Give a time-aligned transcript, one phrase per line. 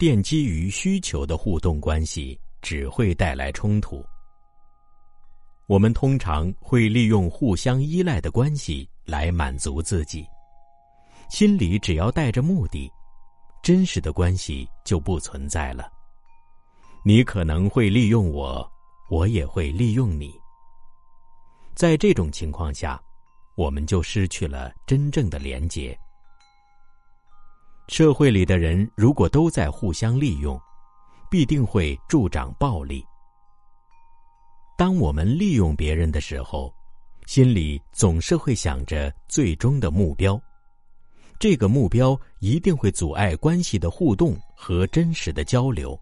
[0.00, 4.02] 奠基于需求的互动关系只会带来冲突。
[5.66, 10.26] 我们通常会利用互相依赖的关系来满足自己，
[11.28, 12.90] 心里只要带着目的，
[13.62, 15.92] 真实的关系就不存在了。
[17.04, 18.66] 你可能会利用我，
[19.10, 20.32] 我也会利用你。
[21.74, 22.98] 在这种情况下，
[23.54, 25.94] 我们就失去了真正的连结。
[27.90, 30.58] 社会里的人如果都在互相利用，
[31.28, 33.04] 必定会助长暴力。
[34.78, 36.72] 当我们利用别人的时候，
[37.26, 40.40] 心里总是会想着最终的目标，
[41.40, 46.00] 这个目标一定会阻碍关系的互动和真实的交流。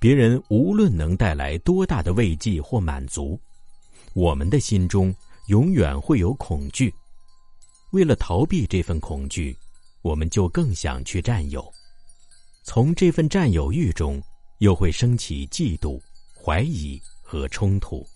[0.00, 3.38] 别人无论能带来多大的慰藉或满足，
[4.14, 5.14] 我们的心中
[5.48, 6.92] 永远会有恐惧。
[7.90, 9.54] 为了逃避这份恐惧，
[10.04, 11.68] 我们就更想去占有。
[12.62, 14.22] 从这份占有欲中，
[14.58, 16.00] 又会升起嫉妒、
[16.32, 17.02] 怀疑。
[17.26, 18.06] 和冲突，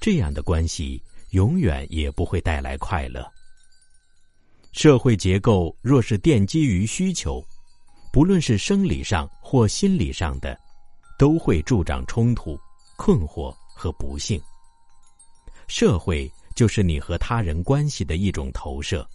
[0.00, 3.26] 这样的关系永远也不会带来快乐。
[4.72, 7.42] 社会结构若是奠基于需求，
[8.12, 10.58] 不论是生理上或心理上的，
[11.16, 12.58] 都会助长冲突、
[12.96, 14.38] 困惑和不幸。
[15.68, 19.08] 社会就是你和他人关系的一种投射。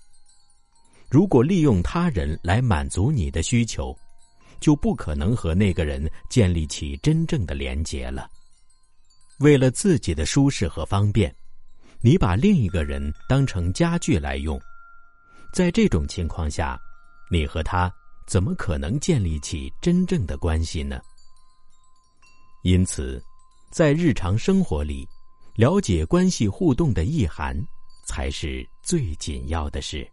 [1.09, 3.97] 如果利用他人来满足你的需求，
[4.59, 8.29] 就不可能和那个人建立起真正的连结了。
[9.39, 11.33] 为了自己的舒适和方便，
[12.01, 14.59] 你把另一个人当成家具来用，
[15.53, 16.77] 在这种情况下，
[17.31, 17.91] 你和他
[18.27, 20.99] 怎么可能建立起真正的关系呢？
[22.63, 23.23] 因此，
[23.71, 25.07] 在日常生活里，
[25.55, 27.55] 了解关系互动的意涵，
[28.05, 30.05] 才是最紧要的事。